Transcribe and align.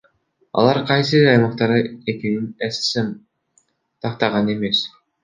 Алар 0.59 0.77
кайсы 0.91 1.19
аймактар 1.33 1.73
экенин 2.13 2.47
ССМ 2.79 3.13
тактаган 4.07 4.51
эмес. 4.57 4.83